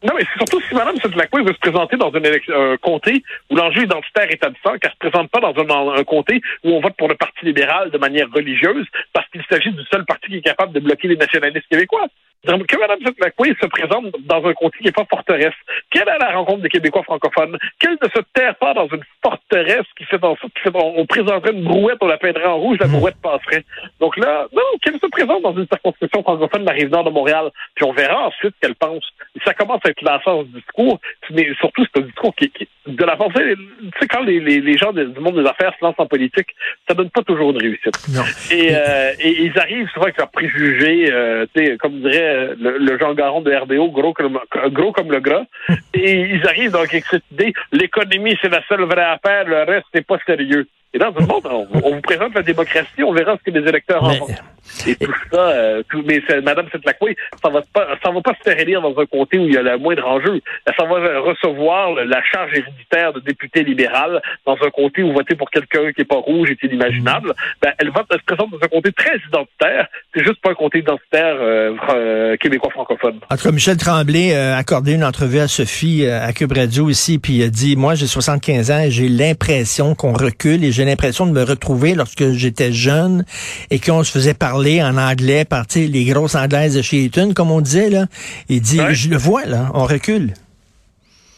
Non, 0.01 0.13
mais 0.15 0.21
c'est 0.21 0.37
surtout 0.37 0.61
si 0.61 0.73
Mme 0.73 0.95
Sedlacoué 0.97 1.43
veut 1.43 1.53
se 1.53 1.59
présenter 1.59 1.97
dans 1.97 2.11
élection, 2.11 2.53
un 2.55 2.77
comté 2.77 3.21
où 3.49 3.55
l'enjeu 3.55 3.83
identitaire 3.83 4.31
est 4.31 4.43
absent, 4.43 4.77
qu'elle 4.77 4.91
se 4.91 4.97
présente 4.97 5.29
pas 5.29 5.41
dans 5.41 5.53
un, 5.61 5.65
dans 5.65 5.91
un 5.91 6.03
comté 6.05 6.41
où 6.63 6.71
on 6.71 6.79
vote 6.79 6.95
pour 6.97 7.09
le 7.09 7.15
Parti 7.15 7.45
libéral 7.45 7.91
de 7.91 7.97
manière 7.97 8.27
religieuse, 8.33 8.85
parce 9.11 9.27
qu'il 9.29 9.43
s'agit 9.49 9.71
du 9.71 9.83
seul 9.91 10.05
parti 10.05 10.29
qui 10.29 10.37
est 10.37 10.41
capable 10.41 10.71
de 10.71 10.79
bloquer 10.79 11.09
les 11.09 11.17
nationalistes 11.17 11.67
québécois. 11.69 12.07
Que 12.45 12.77
Mme 12.79 12.99
Sedlacoué 13.05 13.53
se 13.61 13.67
présente 13.67 14.15
dans 14.21 14.45
un 14.45 14.53
comté 14.53 14.77
qui 14.77 14.85
n'est 14.85 14.93
pas 14.93 15.05
forteresse, 15.09 15.53
qu'elle 15.91 16.07
est 16.07 16.11
à 16.11 16.17
la 16.19 16.31
rencontre 16.37 16.61
des 16.61 16.69
Québécois 16.69 17.03
francophones, 17.03 17.57
qu'elle 17.79 17.97
ne 18.01 18.07
se 18.09 18.21
terre 18.33 18.55
pas 18.55 18.73
dans 18.73 18.87
une 18.87 19.03
forteresse 19.21 19.85
qui 19.97 20.05
fait 20.05 20.23
en 20.23 20.37
sorte 20.37 20.53
qu'on 20.63 20.93
on 20.95 21.05
présenterait 21.05 21.51
une 21.51 21.65
brouette, 21.65 21.97
on 21.99 22.07
la 22.07 22.17
peindrait 22.17 22.45
en 22.45 22.57
rouge, 22.57 22.77
la 22.79 22.87
brouette 22.87 23.17
passerait. 23.21 23.65
Donc 23.99 24.15
là, 24.15 24.47
non, 24.53 24.61
qu'elle 24.81 24.97
se 24.99 25.07
présente 25.07 25.41
dans 25.41 25.53
une 25.53 25.67
circonscription 25.67 26.23
francophone 26.23 26.61
de 26.61 26.67
la 26.67 26.71
Rive-Nord 26.73 27.03
de 27.03 27.09
Montréal, 27.09 27.49
puis 27.75 27.83
on 27.83 27.91
verra 27.91 28.27
ensuite 28.27 28.55
qu'elle 28.61 28.75
pense. 28.75 29.03
Et 29.35 29.41
ça 29.43 29.53
commence 29.53 29.81
à 29.85 29.89
être 29.89 30.01
l'essence 30.01 30.45
du 30.47 30.61
discours, 30.61 30.99
mais 31.31 31.49
surtout 31.59 31.83
c'est 31.93 32.01
un 32.01 32.05
discours 32.05 32.33
qui, 32.35 32.49
qui 32.51 32.69
de 32.87 33.03
la 33.05 33.17
pensée, 33.17 33.53
tu 33.55 33.89
sais, 33.99 34.07
quand 34.07 34.21
les, 34.21 34.39
les, 34.39 34.61
les 34.61 34.77
gens 34.77 34.93
de- 34.93 35.03
du 35.03 35.19
monde 35.19 35.39
des 35.39 35.47
affaires 35.47 35.73
se 35.77 35.83
lancent 35.85 35.99
en 35.99 36.07
politique, 36.07 36.47
ça 36.87 36.95
donne 36.95 37.09
pas 37.11 37.21
toujours 37.21 37.51
une 37.51 37.57
réussite. 37.61 37.93
Non. 38.15 38.23
Et, 38.49 38.69
euh, 38.73 39.11
et 39.19 39.43
ils 39.43 39.59
arrivent 39.59 39.87
souvent 39.89 40.05
avec 40.05 40.17
leurs 40.17 40.31
préjugés, 40.31 41.11
euh, 41.11 41.45
tu 41.53 41.65
sais, 41.65 41.77
comme 41.77 41.99
dirait 42.01 42.28
euh, 42.29 42.55
le, 42.59 42.77
le 42.77 42.97
Jean 42.97 43.13
Garon 43.13 43.41
de 43.41 43.53
RDO, 43.53 43.89
gros 43.91 44.13
comme, 44.13 44.39
gros 44.71 44.91
comme 44.91 45.11
le 45.11 45.19
gras. 45.19 45.43
Et 45.93 46.21
ils 46.21 46.47
arrivent 46.47 46.71
donc 46.71 46.87
avec 46.89 47.05
cette 47.05 47.23
idée, 47.31 47.53
l'économie 47.71 48.37
c'est 48.41 48.49
la 48.49 48.61
seule 48.67 48.83
vraie 48.83 49.03
affaire, 49.03 49.45
le 49.45 49.63
reste 49.63 49.85
c'est 49.93 50.05
pas 50.05 50.17
sérieux. 50.25 50.67
Et 50.93 50.97
dans 50.97 51.11
le 51.11 51.25
monde, 51.25 51.43
on, 51.45 51.67
on 51.83 51.95
vous 51.95 52.01
présente 52.01 52.33
la 52.33 52.41
démocratie, 52.41 53.03
on 53.03 53.13
verra 53.13 53.37
ce 53.37 53.51
que 53.51 53.55
les 53.57 53.67
électeurs 53.67 54.03
en 54.03 54.15
pensent. 54.15 54.41
Et 54.87 54.95
tout 54.95 55.11
ça, 55.31 55.39
euh, 55.49 55.83
tout, 55.89 56.03
mais 56.05 56.21
c'est- 56.27 56.41
Madame 56.41 56.67
Setlacoué, 56.71 57.15
ça 57.43 57.49
va 57.49 57.61
pas, 57.73 57.87
ça 58.03 58.11
va 58.11 58.21
pas 58.21 58.33
se 58.33 58.49
faire 58.49 58.59
élire 58.59 58.81
dans 58.81 58.97
un 58.97 59.05
comté 59.05 59.37
où 59.37 59.45
il 59.45 59.53
y 59.53 59.57
a 59.57 59.61
le 59.61 59.77
moindre 59.77 60.05
enjeu. 60.07 60.41
Ça 60.77 60.85
va 60.85 61.19
recevoir 61.21 61.93
la 61.95 62.21
charge 62.23 62.51
héréditaire 62.53 63.13
de 63.13 63.19
député 63.19 63.63
libéral 63.63 64.21
dans 64.45 64.57
un 64.61 64.69
comté 64.69 65.03
où 65.03 65.13
voter 65.13 65.35
pour 65.35 65.49
quelqu'un 65.49 65.91
qui 65.93 66.01
est 66.01 66.05
pas 66.05 66.15
rouge 66.17 66.49
est 66.51 66.63
inimaginable. 66.63 67.33
Ben, 67.61 67.71
elle 67.77 67.91
va 67.91 68.03
elle 68.11 68.19
se 68.19 68.23
présente 68.25 68.51
dans 68.51 68.57
un 68.63 68.67
comté 68.67 68.91
très 68.91 69.17
identitaire. 69.27 69.87
C'est 70.15 70.23
juste 70.23 70.41
pas 70.41 70.51
un 70.51 70.55
comté 70.55 70.79
identitaire 70.79 71.35
euh, 71.39 71.75
euh, 71.89 72.37
québécois 72.37 72.71
francophone. 72.71 73.19
En 73.29 73.35
tout 73.37 73.43
cas, 73.43 73.51
Michel 73.51 73.77
Tremblay 73.77 74.33
euh, 74.33 74.53
a 74.53 74.57
accordé 74.57 74.93
une 74.93 75.03
entrevue 75.03 75.39
à 75.39 75.47
Sophie 75.47 76.05
euh, 76.05 76.21
à 76.25 76.33
Cube 76.33 76.51
Radio 76.53 76.89
ici, 76.89 77.19
puis 77.19 77.33
il 77.33 77.43
a 77.43 77.49
dit, 77.49 77.75
moi 77.75 77.95
j'ai 77.95 78.07
75 78.07 78.71
ans 78.71 78.79
et 78.79 78.91
j'ai 78.91 79.07
l'impression 79.09 79.95
qu'on 79.95 80.13
recule 80.13 80.63
et 80.63 80.71
j'ai 80.71 80.85
l'impression 80.85 81.25
de 81.27 81.31
me 81.31 81.43
retrouver 81.43 81.93
lorsque 81.95 82.31
j'étais 82.31 82.71
jeune 82.71 83.25
et 83.69 83.79
qu'on 83.79 84.03
se 84.03 84.11
faisait 84.11 84.33
parler 84.33 84.58
en 84.83 84.97
anglais 84.97 85.45
par 85.45 85.65
les 85.75 86.05
grosses 86.05 86.35
anglaises 86.35 86.75
de 86.75 86.81
chez 86.81 87.05
Eton, 87.05 87.33
comme 87.33 87.51
on 87.51 87.61
disait. 87.61 87.89
là. 87.89 88.05
Il 88.49 88.61
dit, 88.61 88.79
Ouais. 88.79 88.93
je 88.93 89.09
le 89.09 89.17
vois, 89.17 89.45
là, 89.45 89.69
on 89.73 89.85
recule. 89.85 90.33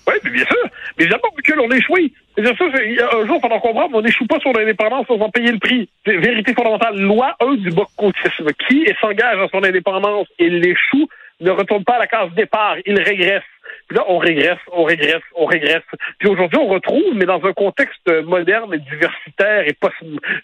Oui, 0.07 0.13
mais 0.23 0.29
bien 0.31 0.45
sûr. 0.45 0.57
Mais 0.97 1.03
évidemment, 1.05 1.23
que 1.43 1.53
l'on 1.53 1.69
échoue. 1.71 1.95
C'est-à-dire 2.35 2.55
ça, 2.57 2.65
un 2.65 3.25
jour, 3.27 3.37
il 3.37 3.41
faudra 3.41 3.59
comprendre, 3.59 3.89
on 3.93 4.01
n'échoue 4.01 4.25
pas 4.25 4.39
sur 4.39 4.53
l'indépendance 4.53 5.05
sans 5.07 5.19
en 5.19 5.29
payer 5.29 5.51
le 5.51 5.59
prix. 5.59 5.89
Vérité 6.05 6.53
fondamentale. 6.53 6.97
Loi 6.99 7.35
1 7.41 7.55
du 7.55 7.71
boccotisme. 7.71 8.47
Qui 8.67 8.85
s'engage 9.01 9.37
dans 9.37 9.49
son 9.49 9.63
indépendance 9.63 10.27
et 10.39 10.49
l'échoue 10.49 11.07
ne 11.41 11.49
retourne 11.51 11.83
pas 11.83 11.95
à 11.95 11.99
la 11.99 12.07
case 12.07 12.29
départ, 12.35 12.75
il 12.85 12.99
régresse. 13.01 13.43
Puis 13.91 13.97
là, 13.97 14.05
on 14.07 14.19
régresse, 14.19 14.57
on 14.71 14.85
régresse, 14.85 15.21
on 15.35 15.43
régresse. 15.43 15.83
Puis 16.17 16.29
aujourd'hui, 16.29 16.57
on 16.57 16.67
retrouve, 16.67 17.13
mais 17.13 17.25
dans 17.25 17.43
un 17.43 17.51
contexte 17.51 18.09
moderne 18.23 18.73
et 18.73 18.77
diversitaire 18.77 19.67
et 19.67 19.73
post, 19.73 19.95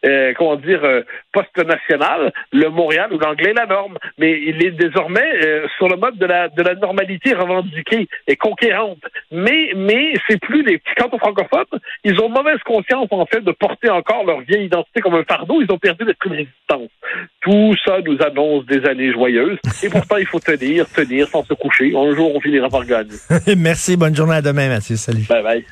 euh, 0.06 0.34
comment 0.38 0.58
dire, 0.58 0.84
euh, 0.84 1.04
post-national, 1.32 2.34
le 2.52 2.68
Montréal 2.68 3.08
où 3.14 3.18
l'anglais 3.18 3.52
est 3.52 3.54
la 3.54 3.66
norme. 3.66 4.00
Mais 4.18 4.38
il 4.46 4.66
est 4.66 4.72
désormais 4.72 5.46
euh, 5.46 5.66
sur 5.78 5.88
le 5.88 5.96
mode 5.96 6.18
de 6.18 6.26
la, 6.26 6.50
de 6.50 6.62
la 6.62 6.76
normalité 6.76 7.34
revendiquée 7.36 8.10
et 8.28 8.36
conquérante. 8.36 9.00
Mais, 9.32 9.72
mais 9.78 10.12
c'est 10.28 10.42
plus 10.42 10.64
les 10.64 10.80
petits 10.80 10.96
cantons 10.98 11.18
francophones. 11.18 11.80
Ils 12.04 12.20
ont 12.20 12.28
mauvaise 12.28 12.60
conscience, 12.66 13.08
en 13.12 13.26
fait, 13.28 13.40
de 13.40 13.54
porter 13.54 13.90
encore 13.90 14.26
leur 14.26 14.42
vieille 14.42 14.66
identité 14.66 15.00
comme 15.00 15.16
un 15.16 15.24
fardeau. 15.24 15.62
Ils 15.62 15.72
ont 15.72 15.80
perdu 15.80 16.04
l'esprit 16.04 16.32
de 16.32 16.36
résistance. 16.36 16.90
Tout 17.40 17.74
ça 17.86 18.02
nous 18.02 18.18
annonce 18.22 18.66
des 18.66 18.86
années 18.86 19.14
joyeuses. 19.14 19.60
Et 19.84 19.88
pourtant, 19.90 20.18
il 20.18 20.26
faut 20.26 20.42
tenir, 20.42 20.86
tenir 20.90 21.30
sans 21.30 21.46
se 21.46 21.54
coucher. 21.54 21.94
Un 21.96 22.14
jour, 22.14 22.36
on 22.36 22.42
finira 22.42 22.68
par 22.68 22.86
gagner. 22.86 23.16
Merci, 23.58 23.98
bonne 23.98 24.16
journée 24.16 24.36
à 24.36 24.42
demain, 24.42 24.70
Mathieu. 24.70 24.96
Salut. 24.96 25.26
Bye 25.28 25.44
bye. 25.44 25.66